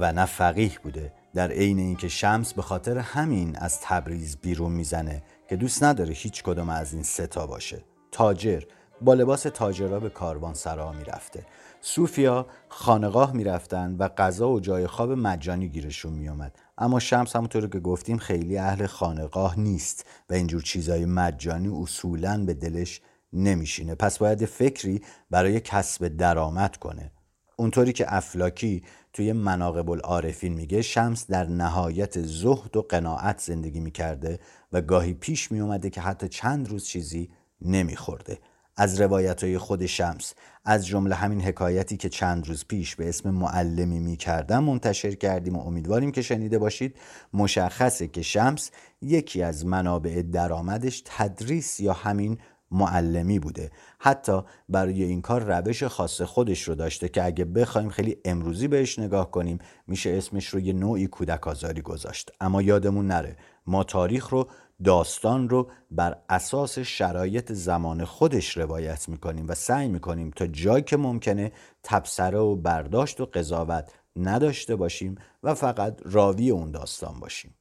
و 0.00 0.12
نه 0.12 0.24
فقیه 0.24 0.78
بوده. 0.82 1.12
در 1.34 1.50
عین 1.50 1.78
اینکه 1.78 2.08
شمس 2.08 2.52
به 2.52 2.62
خاطر 2.62 2.98
همین 2.98 3.56
از 3.56 3.80
تبریز 3.80 4.36
بیرون 4.36 4.72
می‌زنه 4.72 5.22
که 5.48 5.56
دوست 5.56 5.84
نداره 5.84 6.14
هیچ 6.14 6.42
کدوم 6.42 6.68
از 6.68 6.94
این 6.94 7.02
ستا 7.02 7.46
باشه. 7.46 7.84
تاجر 8.12 8.62
با 9.00 9.14
لباس 9.14 9.42
تاجرها 9.42 10.00
به 10.00 10.10
کاروان 10.10 10.54
سرا 10.54 10.92
می‌رفته. 10.92 11.46
صوفیا 11.80 12.46
خانقاه 12.68 13.32
می‌رفتن 13.32 13.96
و 13.98 14.08
غذا 14.08 14.48
و 14.48 14.60
جای 14.60 14.86
خواب 14.86 15.12
مجانی 15.12 15.68
گیرشون 15.68 16.12
میومد 16.12 16.58
اما 16.78 17.00
شمس 17.00 17.36
همونطور 17.36 17.68
که 17.68 17.80
گفتیم 17.80 18.18
خیلی 18.18 18.58
اهل 18.58 18.86
خانقاه 18.86 19.60
نیست 19.60 20.06
و 20.30 20.34
اینجور 20.34 20.62
چیزای 20.62 21.04
مجانی 21.04 21.68
اصولا 21.82 22.44
به 22.44 22.54
دلش 22.54 23.00
نمیشینه. 23.32 23.94
پس 23.94 24.18
باید 24.18 24.44
فکری 24.44 25.02
برای 25.30 25.60
کسب 25.60 26.08
درآمد 26.08 26.76
کنه. 26.76 27.12
اونطوری 27.56 27.92
که 27.92 28.14
افلاکی 28.16 28.82
توی 29.12 29.32
مناقب 29.32 29.90
العارفین 29.90 30.52
میگه 30.52 30.82
شمس 30.82 31.26
در 31.26 31.46
نهایت 31.46 32.20
زهد 32.20 32.76
و 32.76 32.82
قناعت 32.82 33.40
زندگی 33.40 33.80
می‌کرده 33.80 34.38
و 34.72 34.80
گاهی 34.80 35.14
پیش 35.14 35.52
میومده 35.52 35.90
که 35.90 36.00
حتی 36.00 36.28
چند 36.28 36.68
روز 36.68 36.84
چیزی 36.84 37.30
نمیخورده. 37.62 38.38
از 38.76 39.00
روایت 39.00 39.44
های 39.44 39.58
خود 39.58 39.86
شمس 39.86 40.34
از 40.64 40.86
جمله 40.86 41.14
همین 41.14 41.40
حکایتی 41.40 41.96
که 41.96 42.08
چند 42.08 42.48
روز 42.48 42.64
پیش 42.68 42.96
به 42.96 43.08
اسم 43.08 43.30
معلمی 43.30 43.98
می‌کردم 43.98 44.64
منتشر 44.64 45.14
کردیم 45.14 45.56
و 45.56 45.66
امیدواریم 45.66 46.12
که 46.12 46.22
شنیده 46.22 46.58
باشید. 46.58 46.96
مشخصه 47.32 48.08
که 48.08 48.22
شمس 48.22 48.70
یکی 49.02 49.42
از 49.42 49.66
منابع 49.66 50.22
درآمدش 50.22 51.02
تدریس 51.04 51.80
یا 51.80 51.92
همین 51.92 52.38
معلمی 52.72 53.38
بوده. 53.38 53.70
حتی 53.98 54.40
برای 54.68 55.02
این 55.02 55.22
کار 55.22 55.42
روش 55.42 55.82
خاص 55.84 56.22
خودش 56.22 56.62
رو 56.62 56.74
داشته 56.74 57.08
که 57.08 57.24
اگه 57.24 57.44
بخوایم 57.44 57.88
خیلی 57.88 58.16
امروزی 58.24 58.68
بهش 58.68 58.98
نگاه 58.98 59.30
کنیم 59.30 59.58
میشه 59.86 60.10
اسمش 60.10 60.48
رو 60.48 60.60
یه 60.60 60.72
نوعی 60.72 61.06
کودک 61.06 61.48
آزاری 61.48 61.82
گذاشت. 61.82 62.30
اما 62.40 62.62
یادمون 62.62 63.06
نره 63.06 63.36
ما 63.66 63.84
تاریخ 63.84 64.28
رو 64.28 64.48
داستان 64.84 65.48
رو 65.48 65.70
بر 65.90 66.16
اساس 66.28 66.78
شرایط 66.78 67.52
زمان 67.52 68.04
خودش 68.04 68.56
روایت 68.56 69.08
می‌کنیم 69.08 69.48
و 69.48 69.54
سعی 69.54 69.88
می‌کنیم 69.88 70.30
تا 70.30 70.46
جایی 70.46 70.82
که 70.82 70.96
ممکنه 70.96 71.52
تبصره 71.82 72.38
و 72.38 72.56
برداشت 72.56 73.20
و 73.20 73.26
قضاوت 73.26 73.92
نداشته 74.16 74.76
باشیم 74.76 75.14
و 75.42 75.54
فقط 75.54 76.00
راوی 76.04 76.50
اون 76.50 76.70
داستان 76.70 77.20
باشیم. 77.20 77.54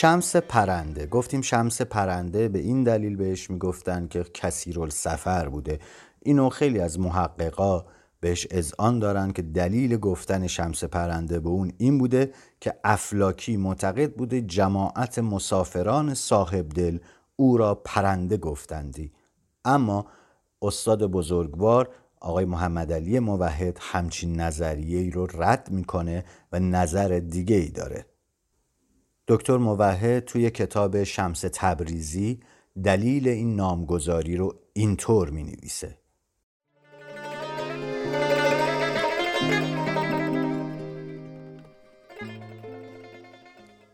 شمس 0.00 0.36
پرنده. 0.36 1.06
گفتیم 1.06 1.40
شمس 1.40 1.82
پرنده 1.82 2.48
به 2.48 2.58
این 2.58 2.84
دلیل 2.84 3.16
بهش 3.16 3.50
می‌گفتن 3.50 4.06
که 4.08 4.24
کثیر 4.34 4.88
سفر 4.88 5.48
بوده. 5.48 5.78
اینو 6.22 6.48
خیلی 6.48 6.80
از 6.80 7.00
محققا 7.00 7.84
بهش 8.20 8.46
اذعان 8.50 8.98
دارن 8.98 9.32
که 9.32 9.42
دلیل 9.42 9.96
گفتن 9.96 10.46
شمس 10.46 10.84
پرنده 10.84 11.40
به 11.40 11.48
اون 11.48 11.72
این 11.78 11.98
بوده 11.98 12.32
که 12.60 12.74
افلاکی 12.84 13.56
معتقد 13.56 14.12
بوده 14.12 14.40
جماعت 14.40 15.18
مسافران 15.18 16.14
صاحب 16.14 16.68
دل 16.68 16.98
او 17.36 17.56
را 17.56 17.74
پرنده 17.74 18.36
گفتندی. 18.36 19.12
اما 19.64 20.06
استاد 20.62 21.06
بزرگوار 21.06 21.88
آقای 22.20 22.44
محمد 22.44 22.92
علی 22.92 23.18
موحد 23.18 23.78
همچین 23.80 24.40
نظریه 24.40 24.98
ای 24.98 25.10
رو 25.10 25.26
رد 25.34 25.70
می‌کنه 25.70 26.24
و 26.52 26.58
نظر 26.58 27.18
دیگه 27.18 27.56
ای 27.56 27.68
داره. 27.68 28.09
دکتر 29.30 29.56
موحد 29.56 30.24
توی 30.24 30.50
کتاب 30.50 31.04
شمس 31.04 31.44
تبریزی 31.52 32.40
دلیل 32.84 33.28
این 33.28 33.56
نامگذاری 33.56 34.36
رو 34.36 34.54
اینطور 34.72 35.30
می 35.30 35.44
نویسه 35.44 35.98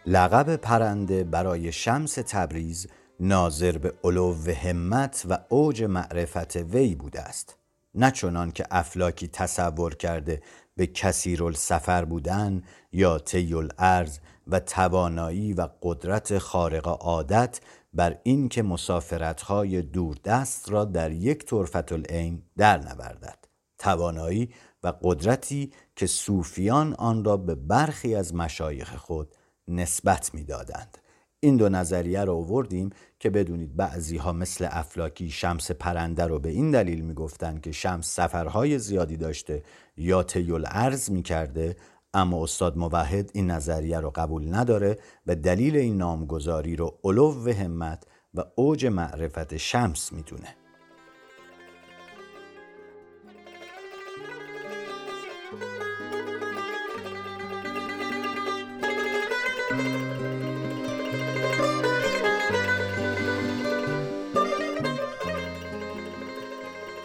لقب 0.06 0.56
پرنده 0.56 1.24
برای 1.24 1.72
شمس 1.72 2.14
تبریز 2.14 2.86
ناظر 3.20 3.78
به 3.78 3.92
علو 4.04 4.34
همت 4.52 5.26
و 5.28 5.38
اوج 5.48 5.82
معرفت 5.82 6.56
وی 6.56 6.94
بوده 6.94 7.20
است. 7.20 7.56
نه 7.94 8.10
چنان 8.10 8.50
که 8.50 8.66
افلاکی 8.70 9.28
تصور 9.28 9.94
کرده 9.94 10.42
به 10.76 10.86
کثیر 10.86 11.52
سفر 11.52 12.04
بودن 12.04 12.62
یا 12.92 13.18
طی 13.18 13.54
الارض 13.54 14.18
و 14.46 14.60
توانایی 14.60 15.52
و 15.52 15.68
قدرت 15.82 16.38
خارق 16.38 16.88
عادت 16.88 17.60
بر 17.92 18.18
این 18.22 18.48
که 18.48 18.62
مسافرتهای 18.62 19.82
دوردست 19.82 20.70
را 20.70 20.84
در 20.84 21.12
یک 21.12 21.44
طرفت 21.44 21.92
العین 21.92 22.42
در 22.56 22.78
نوردد. 22.78 23.38
توانایی 23.78 24.50
و 24.82 24.92
قدرتی 25.02 25.72
که 25.96 26.06
صوفیان 26.06 26.94
آن 26.94 27.24
را 27.24 27.36
به 27.36 27.54
برخی 27.54 28.14
از 28.14 28.34
مشایخ 28.34 28.96
خود 28.96 29.34
نسبت 29.68 30.34
می‌دادند. 30.34 30.98
این 31.40 31.56
دو 31.56 31.68
نظریه 31.68 32.24
رو 32.24 32.34
آوردیم 32.34 32.90
که 33.18 33.30
بدونید 33.30 33.76
بعضی 33.76 34.16
ها 34.16 34.32
مثل 34.32 34.68
افلاکی 34.70 35.30
شمس 35.30 35.70
پرنده 35.70 36.26
رو 36.26 36.38
به 36.38 36.48
این 36.48 36.70
دلیل 36.70 37.00
می‌گفتند 37.00 37.60
که 37.60 37.72
شمس 37.72 38.14
سفرهای 38.14 38.78
زیادی 38.78 39.16
داشته 39.16 39.62
یا 39.96 40.22
تیل 40.22 40.64
ارز 40.66 41.10
می‌کرده 41.10 41.76
اما 42.16 42.42
استاد 42.42 42.76
موحد 42.76 43.30
این 43.34 43.50
نظریه 43.50 44.00
رو 44.00 44.12
قبول 44.14 44.54
نداره 44.54 44.98
و 45.26 45.36
دلیل 45.36 45.76
این 45.76 45.96
نامگذاری 45.96 46.76
رو 46.76 46.98
علو 47.04 47.50
همت 47.52 48.04
و 48.34 48.42
اوج 48.54 48.86
معرفت 48.86 49.56
شمس 49.56 50.12
می‌دونه. 50.12 50.56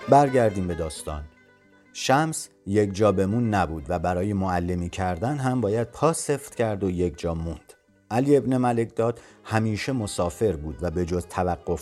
برگردیم 0.09 0.67
به 0.67 0.75
داستان. 0.75 1.23
شمس 1.93 2.49
یک 2.67 2.93
جا 2.93 3.11
بمون 3.11 3.49
نبود 3.49 3.85
و 3.89 3.99
برای 3.99 4.33
معلمی 4.33 4.89
کردن 4.89 5.37
هم 5.37 5.61
باید 5.61 5.87
پا 5.87 6.13
سفت 6.13 6.55
کرد 6.55 6.83
و 6.83 6.89
یک 6.89 7.17
جا 7.17 7.33
موند. 7.35 7.73
علی 8.11 8.37
ابن 8.37 8.57
ملک 8.57 8.95
داد 8.95 9.19
همیشه 9.43 9.91
مسافر 9.91 10.55
بود 10.55 10.77
و 10.81 10.91
به 10.91 11.05
جز 11.05 11.25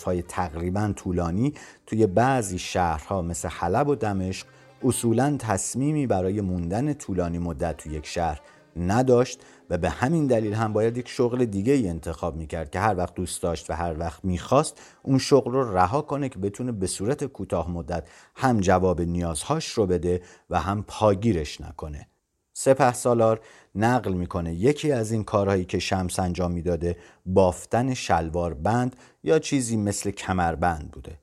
های 0.05 0.21
تقریبا 0.21 0.93
طولانی 0.95 1.53
توی 1.85 2.07
بعضی 2.07 2.59
شهرها 2.59 3.21
مثل 3.21 3.47
حلب 3.47 3.87
و 3.87 3.95
دمشق 3.95 4.47
اصولا 4.83 5.35
تصمیمی 5.39 6.07
برای 6.07 6.41
موندن 6.41 6.93
طولانی 6.93 7.39
مدت 7.39 7.77
توی 7.77 7.93
یک 7.93 8.05
شهر 8.05 8.41
نداشت 8.75 9.41
و 9.69 9.77
به 9.77 9.89
همین 9.89 10.27
دلیل 10.27 10.53
هم 10.53 10.73
باید 10.73 10.97
یک 10.97 11.07
شغل 11.07 11.45
دیگه 11.45 11.73
ای 11.73 11.89
انتخاب 11.89 12.35
می‌کرد 12.35 12.71
که 12.71 12.79
هر 12.79 12.97
وقت 12.97 13.15
دوست 13.15 13.43
داشت 13.43 13.69
و 13.69 13.73
هر 13.73 13.99
وقت 13.99 14.25
می‌خواست 14.25 14.81
اون 15.03 15.17
شغل 15.17 15.51
رو 15.51 15.77
رها 15.77 16.01
کنه 16.01 16.29
که 16.29 16.39
بتونه 16.39 16.71
به 16.71 16.87
صورت 16.87 17.23
کوتاه 17.23 17.71
مدت 17.71 18.07
هم 18.35 18.59
جواب 18.59 19.01
نیازهاش 19.01 19.67
رو 19.67 19.85
بده 19.85 20.21
و 20.49 20.59
هم 20.59 20.83
پاگیرش 20.87 21.61
نکنه. 21.61 22.07
سپه 22.53 22.93
سالار 22.93 23.39
نقل 23.75 24.13
می‌کنه 24.13 24.53
یکی 24.53 24.91
از 24.91 25.11
این 25.11 25.23
کارهایی 25.23 25.65
که 25.65 25.79
شمس 25.79 26.19
انجام 26.19 26.51
می‌داده 26.51 26.97
بافتن 27.25 27.93
شلوار 27.93 28.53
بند 28.53 28.95
یا 29.23 29.39
چیزی 29.39 29.77
مثل 29.77 30.11
کمربند 30.11 30.91
بوده. 30.91 31.19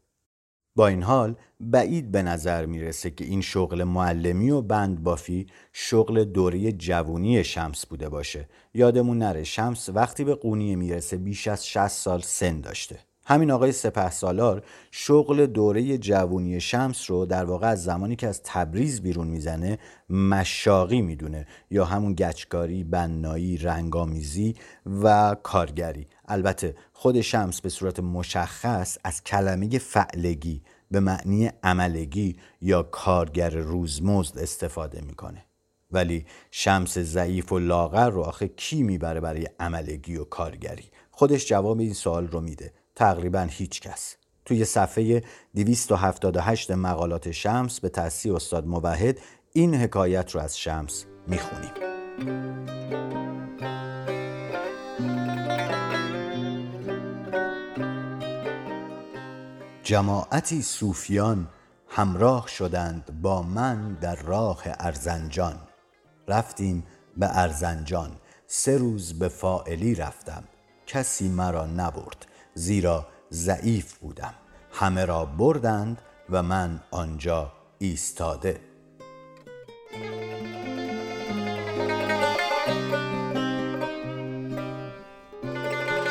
با 0.77 0.87
این 0.87 1.03
حال 1.03 1.35
بعید 1.61 2.11
به 2.11 2.23
نظر 2.23 2.67
می‌رسه 2.67 3.11
که 3.11 3.25
این 3.25 3.41
شغل 3.41 3.85
معلمی 3.85 4.51
و 4.51 4.63
بند 4.63 5.03
بافی 5.03 5.47
شغل 5.73 6.25
دوره 6.25 6.73
جوونی 6.73 7.45
شمس 7.45 7.87
بوده 7.87 8.09
باشه. 8.09 8.49
یادمون 8.75 9.19
نره 9.19 9.45
شمس 9.45 9.89
وقتی 9.89 10.25
به 10.25 10.35
قونیه 10.35 10.77
می‌رسه 10.77 11.17
بیش 11.17 11.49
از 11.49 11.67
60 11.67 11.89
سال 11.89 12.21
سن 12.21 12.61
داشته. 12.61 12.99
همین 13.29 13.51
آقای 13.51 13.73
سپه 13.73 14.11
سالار 14.11 14.63
شغل 14.91 15.47
دوره 15.47 15.99
جوونی 15.99 16.61
شمس 16.61 17.11
رو 17.11 17.27
در 17.27 17.45
واقع 17.45 17.67
از 17.67 17.85
زمانی 17.85 18.17
که 18.17 18.27
از 18.27 18.41
تبریز 18.45 19.03
بیرون 19.03 19.27
می‌زنه 19.27 19.79
مشاقی 20.11 21.03
می‌دونه. 21.03 21.47
یا 21.71 21.85
همون 21.85 22.15
گچکاری، 22.15 22.85
بنایی، 22.85 23.57
رنگامیزی 23.57 24.55
و 25.03 25.37
کارگری. 25.43 26.07
البته 26.29 26.77
خود 26.93 27.21
شمس 27.21 27.61
به 27.61 27.69
صورت 27.69 28.01
مشخص 28.01 28.99
از 29.05 29.25
کلمه 29.25 29.79
فعلگی 29.79 30.63
به 30.91 31.01
معنی 31.01 31.51
عملگی 31.63 32.37
یا 32.61 32.83
کارگر 32.83 33.51
روزمزد 33.51 34.39
استفاده 34.39 35.01
می‌کنه. 35.01 35.45
ولی 35.91 36.27
شمس 36.51 36.99
ضعیف 36.99 37.53
و 37.53 37.59
لاغر 37.59 38.11
رو 38.11 38.23
آخه 38.23 38.49
کی 38.49 38.83
می‌بره 38.83 39.21
برای 39.21 39.47
عملگی 39.61 40.17
و 40.17 40.25
کارگری؟ 40.25 40.85
خودش 41.11 41.47
جواب 41.47 41.81
این 41.81 41.93
سوال 41.93 42.29
رو 42.29 42.41
میده. 42.41 42.73
تقریبا 42.97 43.47
هیچ 43.51 43.81
کس. 43.81 44.17
توی 44.45 44.65
صفحه 44.65 45.23
278 45.55 46.71
مقالات 46.71 47.31
شمس 47.31 47.81
به 47.81 47.89
تصحیح 47.89 48.35
استاد 48.35 48.67
موحد 48.67 49.19
این 49.53 49.75
حکایت 49.75 50.31
رو 50.31 50.41
از 50.41 50.59
شمس 50.59 51.05
می‌خونیم. 51.27 51.73
جماعتی 59.83 60.63
صوفیان 60.63 61.49
همراه 61.89 62.49
شدند 62.49 63.21
با 63.23 63.43
من 63.43 63.95
در 63.95 64.17
راه 64.17 64.63
ارزنجان. 64.65 65.61
رفتیم 66.29 66.85
به 67.17 67.39
ارزنجان. 67.39 68.11
سه 68.47 68.79
روز 68.79 69.19
به 69.19 69.29
فائلی 69.29 69.95
رفتم. 69.95 70.45
کسی 70.87 71.29
مرا 71.29 71.67
نبرد. 71.67 72.27
زیرا 72.57 73.07
ضعیف 73.33 73.99
بودم. 73.99 74.35
همه 74.73 75.05
را 75.05 75.25
بردند 75.25 76.03
و 76.31 76.43
من 76.43 76.81
آنجا 76.91 77.53
ایستاده. 77.79 78.61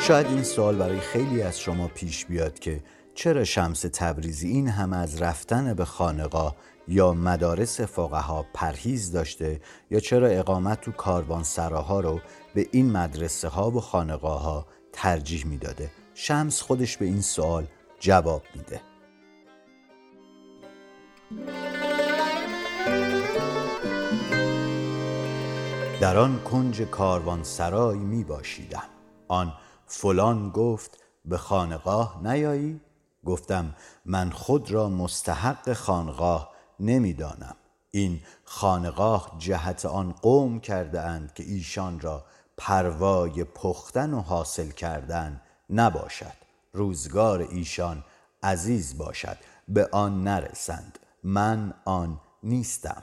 شاید 0.00 0.26
این 0.26 0.42
سوال 0.42 0.76
برای 0.76 1.00
خیلی 1.00 1.42
از 1.42 1.60
شما 1.60 1.88
پیش 1.88 2.26
بیاد 2.26 2.58
که 2.58 2.82
چرا 3.14 3.44
شمس 3.44 3.80
تبریزی 3.80 4.48
این 4.48 4.68
هم 4.68 4.92
از 4.92 5.22
رفتن 5.22 5.74
به 5.74 5.84
خانقاه 5.84 6.56
یا 6.88 7.12
مدارس 7.12 7.80
فقها 7.80 8.46
پرهیز 8.54 9.12
داشته 9.12 9.60
یا 9.90 10.00
چرا 10.00 10.26
اقامت 10.26 10.80
تو 10.80 10.92
کاروان 10.92 11.42
سراها 11.42 12.00
رو 12.00 12.20
به 12.54 12.68
این 12.72 12.92
مدرسه 12.92 13.48
ها 13.48 13.70
و 13.70 13.80
خانقاه 13.80 14.42
ها 14.42 14.66
ترجیح 14.92 15.46
می‌داده؟ 15.46 15.90
شمس 16.18 16.62
خودش 16.62 16.96
به 16.96 17.04
این 17.04 17.20
سوال 17.20 17.66
جواب 18.00 18.42
میده. 18.54 18.80
در 26.00 26.16
آن 26.16 26.42
کنج 26.42 26.82
کاروان 26.82 27.42
سرای 27.42 27.98
می 27.98 28.24
باشیدم 28.24 28.82
آن 29.28 29.52
فلان 29.86 30.50
گفت 30.50 30.98
به 31.24 31.36
خانقاه 31.36 32.20
نیایی؟ 32.22 32.80
گفتم 33.24 33.74
من 34.04 34.30
خود 34.30 34.70
را 34.70 34.88
مستحق 34.88 35.72
خانقاه 35.72 36.52
نمی‌دانم. 36.80 37.56
این 37.90 38.20
خانقاه 38.44 39.36
جهت 39.38 39.86
آن 39.86 40.12
قوم 40.12 40.60
کرده 40.60 41.00
اند 41.00 41.32
که 41.34 41.42
ایشان 41.42 42.00
را 42.00 42.24
پروای 42.56 43.44
پختن 43.44 44.14
و 44.14 44.20
حاصل 44.20 44.70
کردن 44.70 45.40
نباشد. 45.70 46.32
روزگار 46.72 47.40
ایشان 47.40 48.04
عزیز 48.42 48.98
باشد. 48.98 49.36
به 49.68 49.88
آن 49.92 50.24
نرسند. 50.24 50.98
من 51.22 51.74
آن 51.84 52.20
نیستم. 52.42 53.02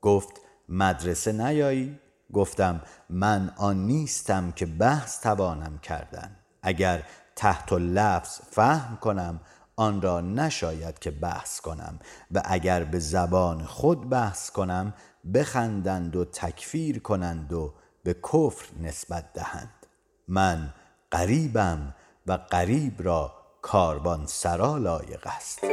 گفت 0.00 0.40
مدرسه 0.68 1.32
نیایی؟ 1.32 1.98
گفتم 2.32 2.80
من 3.10 3.52
آن 3.56 3.86
نیستم 3.86 4.52
که 4.52 4.66
بحث 4.66 5.20
توانم 5.20 5.78
کردن. 5.78 6.36
اگر 6.62 7.02
تحت 7.36 7.72
لفظ 7.72 8.40
فهم 8.50 8.96
کنم 8.96 9.40
آن 9.76 10.02
را 10.02 10.20
نشاید 10.20 10.98
که 10.98 11.10
بحث 11.10 11.60
کنم. 11.60 11.98
و 12.30 12.42
اگر 12.44 12.84
به 12.84 12.98
زبان 12.98 13.64
خود 13.64 14.10
بحث 14.10 14.50
کنم 14.50 14.94
بخندند 15.34 16.16
و 16.16 16.24
تکفیر 16.24 16.98
کنند 16.98 17.52
و 17.52 17.74
به 18.04 18.14
کفر 18.14 18.66
نسبت 18.80 19.32
دهند. 19.32 19.86
من 20.28 20.74
قریبم 21.10 21.94
و 22.26 22.32
قریب 22.32 22.94
را 22.98 23.32
کاربان 23.62 24.26
سرا 24.26 24.78
لایق 24.78 25.26
است. 25.26 25.64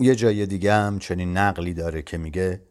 یه 0.00 0.14
جای 0.14 0.46
دیگه 0.46 0.72
هم 0.72 0.98
چنین 0.98 1.36
نقلی 1.38 1.74
داره 1.74 2.02
که 2.02 2.18
میگه 2.18 2.62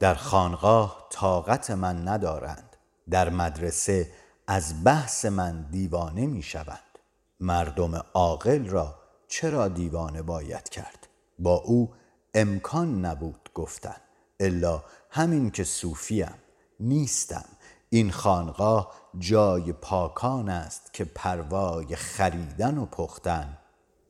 در 0.00 0.14
خانقاه 0.14 1.08
طاقت 1.10 1.70
من 1.70 2.08
ندارند. 2.08 2.76
در 3.10 3.30
مدرسه 3.30 4.06
از 4.46 4.84
بحث 4.84 5.24
من 5.24 5.62
دیوانه 5.70 6.26
می 6.26 6.42
شوند 6.42 6.98
مردم 7.40 8.04
عاقل 8.14 8.68
را 8.68 8.94
چرا 9.28 9.68
دیوانه 9.68 10.22
باید 10.22 10.68
کرد؟ 10.68 11.08
با 11.38 11.54
او 11.54 11.94
امکان 12.34 13.04
نبود 13.04 13.50
گفتن 13.54 13.96
الا 14.40 14.82
همین 15.10 15.50
که 15.50 15.64
صوفیم 15.64 16.34
نیستم. 16.80 17.44
این 17.90 18.10
خانقاه 18.10 18.94
جای 19.18 19.72
پاکان 19.72 20.48
است 20.48 20.92
که 20.92 21.04
پروای 21.04 21.96
خریدن 21.96 22.78
و 22.78 22.86
پختن 22.86 23.58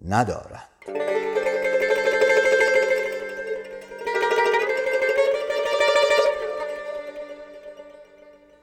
ندارند 0.02 0.68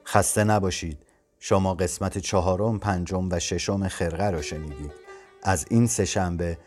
خسته 0.06 0.44
نباشید. 0.44 1.09
شما 1.40 1.74
قسمت 1.74 2.18
چهارم، 2.18 2.80
پنجم 2.80 3.30
و 3.32 3.40
ششم 3.40 3.88
خرقه 3.88 4.30
رو 4.30 4.42
شنیدید. 4.42 4.92
از 5.44 5.66
این 5.70 5.88
سه 5.88 6.06
شنبه 6.06 6.58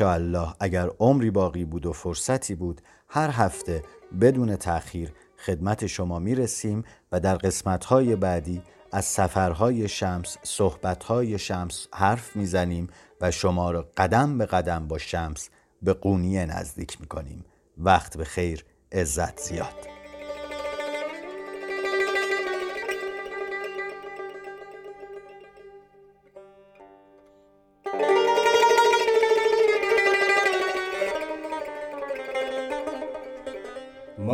الله 0.00 0.54
اگر 0.60 0.90
عمری 0.98 1.30
باقی 1.30 1.64
بود 1.64 1.86
و 1.86 1.92
فرصتی 1.92 2.54
بود 2.54 2.80
هر 3.08 3.30
هفته 3.30 3.82
بدون 4.20 4.56
تأخیر 4.56 5.12
خدمت 5.46 5.86
شما 5.86 6.18
می‌رسیم 6.18 6.84
و 7.12 7.20
در 7.20 7.36
قسمتهای 7.36 8.16
بعدی 8.16 8.62
از 8.92 9.04
سفرهای 9.04 9.88
شمس، 9.88 10.36
صحبتهای 10.42 11.38
شمس 11.38 11.86
حرف 11.94 12.36
می‌زنیم 12.36 12.86
و 13.20 13.30
شما 13.30 13.70
را 13.70 13.88
قدم 13.96 14.38
به 14.38 14.46
قدم 14.46 14.88
با 14.88 14.98
شمس 14.98 15.48
به 15.82 15.92
قونیه 15.92 16.46
نزدیک 16.46 17.00
می‌کنیم. 17.00 17.44
وقت 17.78 18.16
به 18.16 18.24
خیر 18.24 18.64
عزت 18.92 19.40
زیاد. 19.40 19.97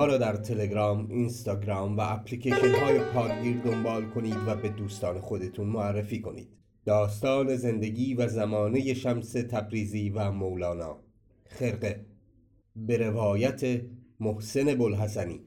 ما 0.05 0.17
در 0.17 0.37
تلگرام، 0.37 1.11
اینستاگرام 1.11 1.97
و 1.97 2.01
اپلیکیشن 2.01 2.75
های 2.75 2.99
پادگیر 2.99 3.57
دنبال 3.57 4.05
کنید 4.05 4.37
و 4.47 4.57
به 4.57 4.69
دوستان 4.69 5.21
خودتون 5.21 5.67
معرفی 5.67 6.21
کنید. 6.21 6.49
داستان 6.85 7.57
زندگی 7.57 8.15
و 8.15 8.29
زمانه 8.29 8.95
شمس 8.95 9.33
تبریزی 9.33 10.11
و 10.11 10.31
مولانا. 10.31 10.97
خرقه. 11.49 12.07
به 12.77 12.97
روایت 12.97 13.81
محسن 14.21 14.75
بلحسنی 14.75 15.41